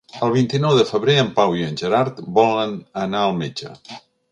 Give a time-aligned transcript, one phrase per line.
[0.27, 3.73] El vint-i-nou de febrer en Pau i en Gerard volen anar al metge.